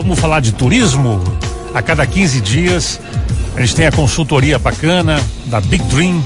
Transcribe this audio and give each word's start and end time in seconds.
Vamos 0.00 0.20
falar 0.20 0.38
de 0.38 0.52
turismo? 0.52 1.20
A 1.74 1.82
cada 1.82 2.06
15 2.06 2.40
dias 2.40 3.00
a 3.56 3.60
gente 3.60 3.74
tem 3.74 3.84
a 3.84 3.90
consultoria 3.90 4.56
bacana 4.56 5.20
da 5.46 5.60
Big 5.60 5.82
Dream 5.86 6.22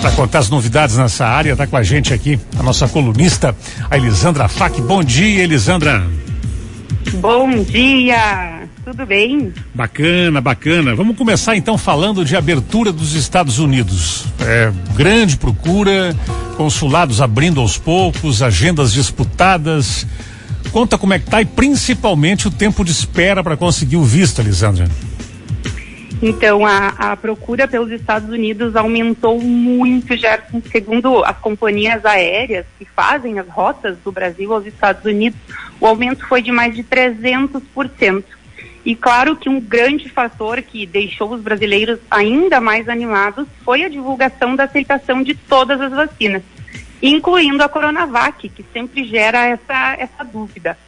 para 0.00 0.12
contar 0.12 0.38
as 0.38 0.48
novidades 0.48 0.96
nessa 0.96 1.26
área. 1.26 1.54
Tá 1.54 1.66
com 1.66 1.76
a 1.76 1.82
gente 1.82 2.14
aqui 2.14 2.40
a 2.58 2.62
nossa 2.62 2.88
colunista, 2.88 3.54
a 3.90 3.98
Elisandra 3.98 4.48
Fac. 4.48 4.80
Bom 4.80 5.04
dia, 5.04 5.42
Elisandra. 5.42 6.06
Bom 7.16 7.62
dia, 7.62 8.62
tudo 8.82 9.04
bem? 9.04 9.52
Bacana, 9.74 10.40
bacana. 10.40 10.94
Vamos 10.94 11.14
começar 11.14 11.54
então 11.54 11.76
falando 11.76 12.24
de 12.24 12.34
abertura 12.34 12.90
dos 12.90 13.14
Estados 13.14 13.58
Unidos. 13.58 14.24
É, 14.40 14.72
grande 14.96 15.36
procura, 15.36 16.16
consulados 16.56 17.20
abrindo 17.20 17.60
aos 17.60 17.76
poucos, 17.76 18.40
agendas 18.40 18.90
disputadas. 18.90 20.06
Conta 20.70 20.96
como 20.96 21.14
é 21.14 21.18
que 21.18 21.26
tá 21.26 21.42
e 21.42 21.44
principalmente 21.44 22.48
o 22.48 22.50
tempo 22.50 22.84
de 22.84 22.92
espera 22.92 23.42
para 23.42 23.56
conseguir 23.56 23.96
o 23.96 24.04
visto, 24.04 24.40
Elisandra. 24.40 24.86
Então, 26.22 26.64
a, 26.64 26.88
a, 26.88 27.16
procura 27.16 27.66
pelos 27.66 27.90
Estados 27.90 28.28
Unidos 28.28 28.76
aumentou 28.76 29.40
muito, 29.40 30.16
Gerson. 30.16 30.62
Segundo 30.70 31.24
as 31.24 31.36
companhias 31.38 32.06
aéreas 32.06 32.64
que 32.78 32.84
fazem 32.84 33.40
as 33.40 33.48
rotas 33.48 33.96
do 34.04 34.12
Brasil 34.12 34.54
aos 34.54 34.64
Estados 34.64 35.04
Unidos, 35.04 35.38
o 35.80 35.86
aumento 35.86 36.24
foi 36.28 36.40
de 36.40 36.52
mais 36.52 36.76
de 36.76 36.84
300%. 36.84 38.22
E 38.84 38.94
claro 38.94 39.34
que 39.34 39.48
um 39.48 39.60
grande 39.60 40.08
fator 40.08 40.62
que 40.62 40.86
deixou 40.86 41.32
os 41.32 41.40
brasileiros 41.40 41.98
ainda 42.08 42.60
mais 42.60 42.88
animados 42.88 43.46
foi 43.64 43.82
a 43.82 43.88
divulgação 43.88 44.54
da 44.54 44.64
aceitação 44.64 45.24
de 45.24 45.34
todas 45.34 45.80
as 45.80 45.90
vacinas, 45.90 46.42
incluindo 47.02 47.62
a 47.62 47.68
Coronavac, 47.68 48.48
que 48.48 48.64
sempre 48.72 49.04
gera 49.04 49.44
essa, 49.46 49.96
essa 49.98 50.24
dúvida. 50.24 50.78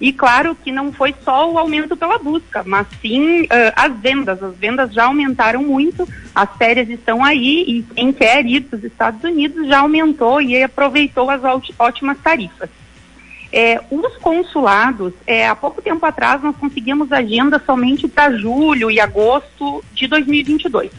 E 0.00 0.12
claro 0.12 0.54
que 0.54 0.72
não 0.72 0.90
foi 0.92 1.14
só 1.22 1.50
o 1.50 1.58
aumento 1.58 1.94
pela 1.94 2.18
busca, 2.18 2.62
mas 2.64 2.86
sim 3.02 3.42
uh, 3.42 3.48
as 3.76 3.94
vendas. 4.00 4.42
As 4.42 4.56
vendas 4.56 4.92
já 4.94 5.04
aumentaram 5.04 5.62
muito, 5.62 6.08
as 6.34 6.48
férias 6.56 6.88
estão 6.88 7.22
aí 7.22 7.64
e 7.68 7.82
quem 7.94 8.10
quer 8.10 8.46
ir 8.46 8.62
para 8.62 8.78
os 8.78 8.84
Estados 8.84 9.22
Unidos 9.22 9.68
já 9.68 9.80
aumentou 9.80 10.40
e 10.40 10.62
aproveitou 10.62 11.28
as 11.28 11.42
ótimas 11.78 12.18
tarifas. 12.18 12.70
É, 13.52 13.80
os 13.90 14.16
consulados, 14.18 15.12
é, 15.26 15.48
há 15.48 15.56
pouco 15.56 15.82
tempo 15.82 16.06
atrás 16.06 16.40
nós 16.40 16.56
conseguimos 16.56 17.12
agenda 17.12 17.60
somente 17.66 18.08
para 18.08 18.36
julho 18.38 18.90
e 18.90 19.00
agosto 19.00 19.84
de 19.92 20.06
2022. 20.06 20.90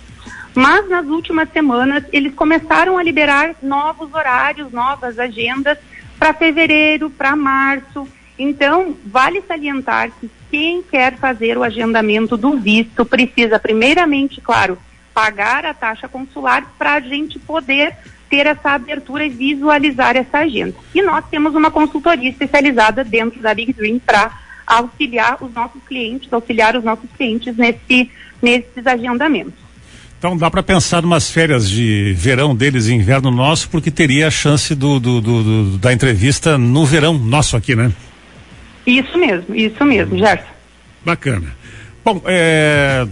Mas 0.53 0.89
nas 0.89 1.05
últimas 1.07 1.49
semanas 1.51 2.03
eles 2.11 2.33
começaram 2.33 2.97
a 2.97 3.03
liberar 3.03 3.55
novos 3.61 4.13
horários, 4.13 4.71
novas 4.71 5.17
agendas 5.17 5.77
para 6.19 6.33
fevereiro, 6.33 7.09
para 7.09 7.35
março. 7.35 8.07
Então, 8.37 8.95
vale 9.05 9.41
salientar 9.47 10.11
que 10.19 10.29
quem 10.49 10.83
quer 10.83 11.15
fazer 11.17 11.57
o 11.57 11.63
agendamento 11.63 12.35
do 12.35 12.57
visto 12.57 13.05
precisa, 13.05 13.57
primeiramente, 13.57 14.41
claro, 14.41 14.77
pagar 15.13 15.65
a 15.65 15.73
taxa 15.73 16.07
consular 16.07 16.65
para 16.77 16.95
a 16.95 16.99
gente 16.99 17.39
poder 17.39 17.95
ter 18.29 18.45
essa 18.45 18.71
abertura 18.71 19.25
e 19.25 19.29
visualizar 19.29 20.15
essa 20.15 20.39
agenda. 20.39 20.75
E 20.95 21.01
nós 21.01 21.25
temos 21.29 21.53
uma 21.53 21.69
consultoria 21.69 22.29
especializada 22.29 23.03
dentro 23.03 23.41
da 23.41 23.53
Big 23.53 23.73
Dream 23.73 23.99
para 23.99 24.31
auxiliar 24.65 25.37
os 25.41 25.53
nossos 25.53 25.83
clientes, 25.83 26.31
auxiliar 26.31 26.75
os 26.75 26.83
nossos 26.83 27.09
clientes 27.17 27.55
nesse, 27.57 28.09
nesses 28.41 28.87
agendamentos. 28.87 29.70
Então 30.21 30.37
dá 30.37 30.51
para 30.51 30.61
pensar 30.61 31.03
umas 31.03 31.31
férias 31.31 31.67
de 31.67 32.13
verão 32.15 32.55
deles 32.55 32.85
e 32.85 32.93
inverno 32.93 33.31
nosso, 33.31 33.67
porque 33.67 33.89
teria 33.89 34.27
a 34.27 34.29
chance 34.29 34.75
do, 34.75 34.99
do, 34.99 35.19
do, 35.19 35.43
do 35.43 35.77
da 35.79 35.91
entrevista 35.91 36.59
no 36.59 36.85
verão 36.85 37.17
nosso 37.17 37.57
aqui, 37.57 37.75
né? 37.75 37.91
Isso 38.85 39.17
mesmo, 39.17 39.55
isso 39.55 39.83
mesmo, 39.83 40.15
Gerson. 40.19 40.45
Bacana. 41.03 41.55
Bom, 42.05 42.21
é, 42.27 43.07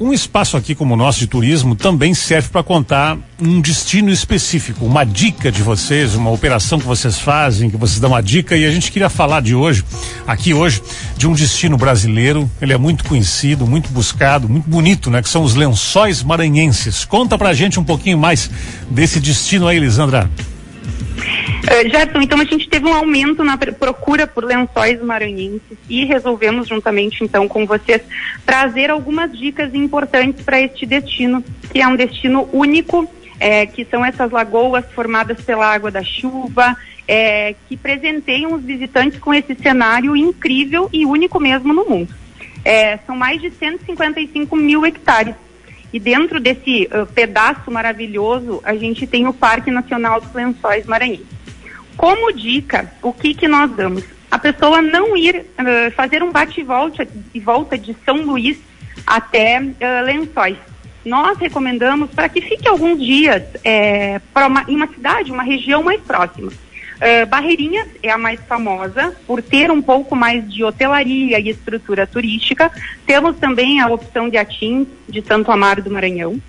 um 0.00 0.12
espaço 0.12 0.56
aqui 0.56 0.74
como 0.74 0.94
o 0.94 0.96
nosso 0.96 1.18
de 1.18 1.26
turismo 1.26 1.74
também 1.74 2.14
serve 2.14 2.48
para 2.48 2.62
contar 2.62 3.16
um 3.40 3.60
destino 3.60 4.10
específico, 4.10 4.84
uma 4.84 5.04
dica 5.04 5.50
de 5.50 5.62
vocês, 5.62 6.14
uma 6.14 6.30
operação 6.30 6.78
que 6.78 6.86
vocês 6.86 7.18
fazem, 7.18 7.70
que 7.70 7.76
vocês 7.76 8.00
dão 8.00 8.10
uma 8.10 8.22
dica 8.22 8.56
e 8.56 8.64
a 8.64 8.70
gente 8.70 8.90
queria 8.90 9.08
falar 9.08 9.40
de 9.40 9.54
hoje, 9.54 9.84
aqui 10.26 10.54
hoje, 10.54 10.82
de 11.16 11.26
um 11.26 11.32
destino 11.32 11.76
brasileiro. 11.76 12.50
Ele 12.60 12.72
é 12.72 12.78
muito 12.78 13.04
conhecido, 13.04 13.66
muito 13.66 13.90
buscado, 13.90 14.48
muito 14.48 14.68
bonito, 14.68 15.10
né? 15.10 15.22
Que 15.22 15.28
são 15.28 15.42
os 15.42 15.54
lençóis 15.54 16.22
maranhenses. 16.22 17.04
Conta 17.04 17.36
pra 17.36 17.52
gente 17.52 17.78
um 17.78 17.84
pouquinho 17.84 18.18
mais 18.18 18.50
desse 18.90 19.20
destino 19.20 19.66
aí, 19.66 19.76
Elisandra. 19.76 20.30
Uh, 21.62 21.88
Gerson, 21.88 22.20
então 22.20 22.40
a 22.40 22.44
gente 22.44 22.68
teve 22.68 22.86
um 22.86 22.92
aumento 22.92 23.44
na 23.44 23.56
procura 23.56 24.26
por 24.26 24.44
lençóis 24.44 25.00
maranhenses 25.00 25.78
e 25.88 26.04
resolvemos 26.04 26.66
juntamente 26.66 27.22
então 27.22 27.46
com 27.46 27.64
vocês 27.64 28.02
trazer 28.44 28.90
algumas 28.90 29.36
dicas 29.36 29.72
importantes 29.72 30.42
para 30.42 30.60
este 30.60 30.84
destino, 30.84 31.42
que 31.72 31.80
é 31.80 31.86
um 31.86 31.94
destino 31.94 32.48
único, 32.52 33.08
é, 33.38 33.64
que 33.64 33.84
são 33.84 34.04
essas 34.04 34.32
lagoas 34.32 34.84
formadas 34.92 35.40
pela 35.40 35.72
água 35.72 35.90
da 35.90 36.02
chuva, 36.02 36.76
é, 37.06 37.54
que 37.68 37.76
presenteiam 37.76 38.54
os 38.54 38.62
visitantes 38.62 39.20
com 39.20 39.32
esse 39.32 39.54
cenário 39.54 40.16
incrível 40.16 40.88
e 40.92 41.06
único 41.06 41.38
mesmo 41.38 41.72
no 41.72 41.84
mundo. 41.84 42.12
É, 42.64 42.98
são 42.98 43.16
mais 43.16 43.40
de 43.40 43.50
155 43.50 44.56
mil 44.56 44.84
hectares. 44.84 45.34
E 45.92 46.00
dentro 46.00 46.40
desse 46.40 46.88
uh, 46.90 47.06
pedaço 47.06 47.70
maravilhoso, 47.70 48.62
a 48.64 48.74
gente 48.74 49.06
tem 49.06 49.26
o 49.26 49.32
Parque 49.32 49.70
Nacional 49.70 50.20
dos 50.20 50.32
Lençóis 50.32 50.86
Maranhenses. 50.86 51.41
Como 52.02 52.32
dica, 52.32 52.92
o 53.00 53.12
que, 53.12 53.32
que 53.32 53.46
nós 53.46 53.70
damos? 53.70 54.02
A 54.28 54.36
pessoa 54.36 54.82
não 54.82 55.16
ir 55.16 55.36
uh, 55.36 55.88
fazer 55.94 56.20
um 56.20 56.32
bate-volta 56.32 57.06
e 57.32 57.38
volta 57.38 57.78
de 57.78 57.94
São 58.04 58.16
Luís 58.22 58.58
até 59.06 59.60
uh, 59.60 60.04
Lençóis. 60.04 60.56
Nós 61.04 61.38
recomendamos 61.38 62.10
para 62.10 62.28
que 62.28 62.40
fique 62.40 62.66
alguns 62.66 62.98
dias 62.98 63.44
é, 63.62 64.20
uma, 64.34 64.64
em 64.66 64.74
uma 64.74 64.88
cidade, 64.88 65.30
uma 65.30 65.44
região 65.44 65.80
mais 65.84 66.00
próxima. 66.00 66.48
Uh, 66.48 67.24
Barreirinhas 67.28 67.86
é 68.02 68.10
a 68.10 68.18
mais 68.18 68.40
famosa 68.48 69.16
por 69.24 69.40
ter 69.40 69.70
um 69.70 69.80
pouco 69.80 70.16
mais 70.16 70.52
de 70.52 70.64
hotelaria 70.64 71.38
e 71.38 71.50
estrutura 71.50 72.04
turística. 72.04 72.68
Temos 73.06 73.36
também 73.36 73.80
a 73.80 73.86
opção 73.86 74.28
de 74.28 74.36
Atim, 74.36 74.88
de 75.08 75.22
Santo 75.22 75.52
Amaro 75.52 75.80
do 75.80 75.90
Maranhão. 75.90 76.40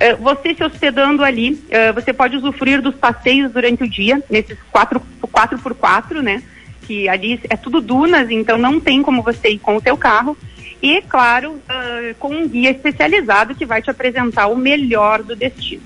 Uh, 0.00 0.16
você 0.16 0.54
se 0.54 0.64
hospedando 0.64 1.22
ali, 1.22 1.52
uh, 1.52 1.92
você 1.92 2.10
pode 2.10 2.34
usufruir 2.34 2.80
dos 2.80 2.94
passeios 2.94 3.52
durante 3.52 3.84
o 3.84 3.88
dia, 3.88 4.22
nesses 4.30 4.56
4, 4.70 5.00
4 5.30 5.58
por 5.58 5.74
4 5.74 6.22
né? 6.22 6.42
Que 6.86 7.06
ali 7.06 7.38
é 7.50 7.56
tudo 7.56 7.82
dunas, 7.82 8.30
então 8.30 8.56
não 8.56 8.80
tem 8.80 9.02
como 9.02 9.22
você 9.22 9.50
ir 9.50 9.58
com 9.58 9.76
o 9.76 9.80
seu 9.82 9.96
carro. 9.98 10.36
E, 10.82 11.02
claro, 11.02 11.52
uh, 11.52 12.14
com 12.18 12.34
um 12.34 12.48
guia 12.48 12.70
especializado 12.70 13.54
que 13.54 13.66
vai 13.66 13.82
te 13.82 13.90
apresentar 13.90 14.46
o 14.46 14.56
melhor 14.56 15.22
do 15.22 15.36
destino. 15.36 15.82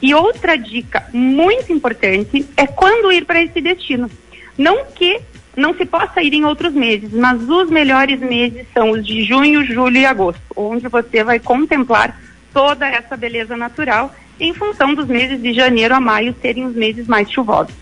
E 0.00 0.14
outra 0.14 0.56
dica 0.56 1.06
muito 1.12 1.70
importante 1.70 2.48
é 2.56 2.66
quando 2.66 3.12
ir 3.12 3.26
para 3.26 3.42
esse 3.42 3.60
destino. 3.60 4.10
Não 4.56 4.86
que 4.86 5.20
não 5.54 5.74
se 5.74 5.84
possa 5.84 6.22
ir 6.22 6.32
em 6.32 6.44
outros 6.44 6.72
meses, 6.72 7.12
mas 7.12 7.42
os 7.42 7.68
melhores 7.68 8.18
meses 8.18 8.66
são 8.72 8.90
os 8.92 9.06
de 9.06 9.22
junho, 9.22 9.64
julho 9.64 9.98
e 9.98 10.06
agosto, 10.06 10.40
onde 10.56 10.88
você 10.88 11.22
vai 11.22 11.38
contemplar 11.38 12.18
toda 12.52 12.86
essa 12.86 13.16
beleza 13.16 13.56
natural 13.56 14.14
em 14.38 14.52
função 14.52 14.94
dos 14.94 15.06
meses 15.06 15.40
de 15.40 15.52
janeiro 15.52 15.94
a 15.94 16.00
maio 16.00 16.34
serem 16.40 16.64
os 16.64 16.74
meses 16.74 17.06
mais 17.06 17.30
chuvosos. 17.30 17.74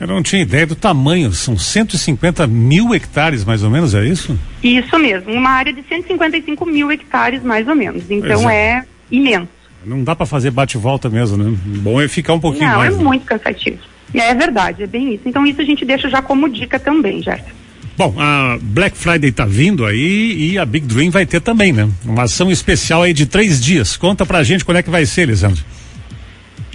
Eu 0.00 0.06
não 0.06 0.22
tinha 0.22 0.42
ideia 0.42 0.64
do 0.64 0.76
tamanho, 0.76 1.32
são 1.32 1.58
150 1.58 2.46
mil 2.46 2.94
hectares 2.94 3.44
mais 3.44 3.64
ou 3.64 3.70
menos, 3.70 3.94
é 3.94 4.04
isso? 4.04 4.38
Isso 4.62 4.96
mesmo, 4.98 5.32
uma 5.32 5.50
área 5.50 5.72
de 5.72 5.82
155 5.82 6.64
mil 6.66 6.92
hectares 6.92 7.42
mais 7.42 7.66
ou 7.66 7.74
menos, 7.74 8.08
então 8.08 8.48
é. 8.48 8.54
é 8.54 8.84
imenso. 9.10 9.48
Não 9.84 10.04
dá 10.04 10.14
para 10.14 10.26
fazer 10.26 10.50
bate-volta 10.50 11.08
mesmo, 11.08 11.36
né? 11.36 11.56
Bom 11.82 12.00
é 12.00 12.06
ficar 12.06 12.34
um 12.34 12.40
pouquinho 12.40 12.68
não, 12.68 12.78
mais. 12.78 12.90
Não, 12.90 13.00
é 13.00 13.02
né? 13.02 13.08
muito 13.08 13.24
cansativo. 13.24 13.78
É 14.14 14.34
verdade, 14.34 14.82
é 14.82 14.86
bem 14.86 15.14
isso. 15.14 15.22
Então 15.26 15.46
isso 15.46 15.60
a 15.60 15.64
gente 15.64 15.84
deixa 15.84 16.08
já 16.08 16.22
como 16.22 16.48
dica 16.48 16.78
também, 16.78 17.22
Jéssica. 17.22 17.52
Bom, 17.98 18.14
a 18.16 18.56
Black 18.62 18.96
Friday 18.96 19.32
tá 19.32 19.44
vindo 19.44 19.84
aí 19.84 20.52
e 20.52 20.56
a 20.56 20.64
Big 20.64 20.86
Dream 20.86 21.10
vai 21.10 21.26
ter 21.26 21.40
também, 21.40 21.72
né? 21.72 21.90
Uma 22.04 22.22
ação 22.22 22.48
especial 22.48 23.02
aí 23.02 23.12
de 23.12 23.26
três 23.26 23.60
dias. 23.60 23.96
Conta 23.96 24.24
pra 24.24 24.44
gente 24.44 24.64
quando 24.64 24.76
é 24.76 24.84
que 24.84 24.88
vai 24.88 25.04
ser, 25.04 25.26
Lisandro. 25.26 25.64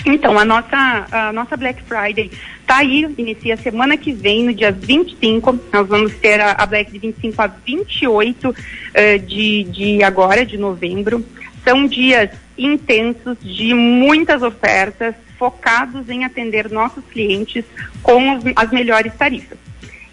Então, 0.05 0.37
a 0.37 0.43
nossa, 0.43 1.07
a 1.09 1.31
nossa 1.31 1.55
Black 1.55 1.81
Friday 1.83 2.29
tá 2.67 2.79
aí, 2.79 3.07
inicia 3.17 3.55
semana 3.55 3.95
que 3.95 4.11
vem, 4.11 4.43
no 4.43 4.53
dia 4.53 4.69
25. 4.69 5.57
Nós 5.71 5.87
vamos 5.87 6.13
ter 6.15 6.41
a, 6.41 6.51
a 6.57 6.65
Black 6.65 6.91
de 6.91 6.99
25 6.99 7.41
a 7.41 7.47
28 7.47 8.49
uh, 8.49 8.55
eh, 8.93 9.17
de, 9.17 9.63
de 9.63 10.03
agora, 10.03 10.45
de 10.45 10.57
novembro. 10.57 11.25
São 11.63 11.87
dias 11.87 12.31
intensos 12.57 13.37
de 13.41 13.73
muitas 13.73 14.41
ofertas, 14.41 15.15
focados 15.39 16.09
em 16.09 16.25
atender 16.25 16.69
nossos 16.69 17.05
clientes 17.05 17.63
com 18.01 18.41
as 18.57 18.71
melhores 18.71 19.13
tarifas. 19.15 19.57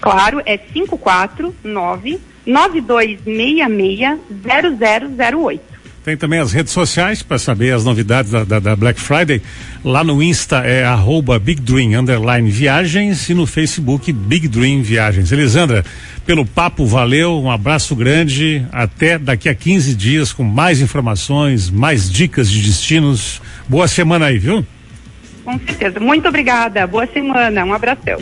Claro, 0.00 0.40
é 0.46 0.56
549 0.56 2.20
9266 2.46 4.18
0008. 5.28 5.77
Tem 6.08 6.16
também 6.16 6.40
as 6.40 6.54
redes 6.54 6.72
sociais 6.72 7.22
para 7.22 7.38
saber 7.38 7.74
as 7.74 7.84
novidades 7.84 8.30
da, 8.30 8.42
da, 8.42 8.58
da, 8.58 8.74
Black 8.74 8.98
Friday. 8.98 9.42
Lá 9.84 10.02
no 10.02 10.22
Insta 10.22 10.60
é 10.60 10.82
arroba 10.82 11.38
Big 11.38 11.60
Dream 11.60 12.00
Underline 12.00 12.50
Viagens 12.50 13.28
e 13.28 13.34
no 13.34 13.46
Facebook 13.46 14.10
Big 14.10 14.48
Dream 14.48 14.80
Viagens. 14.80 15.30
Elisandra, 15.32 15.84
pelo 16.24 16.46
papo, 16.46 16.86
valeu, 16.86 17.38
um 17.38 17.50
abraço 17.50 17.94
grande. 17.94 18.64
Até 18.72 19.18
daqui 19.18 19.50
a 19.50 19.54
15 19.54 19.94
dias 19.94 20.32
com 20.32 20.42
mais 20.42 20.80
informações, 20.80 21.68
mais 21.68 22.10
dicas 22.10 22.50
de 22.50 22.62
destinos. 22.62 23.42
Boa 23.68 23.86
semana 23.86 24.28
aí, 24.28 24.38
viu? 24.38 24.66
Com 25.44 25.58
certeza. 25.58 26.00
Muito 26.00 26.26
obrigada. 26.26 26.86
Boa 26.86 27.06
semana. 27.06 27.66
Um 27.66 27.74
abração. 27.74 28.18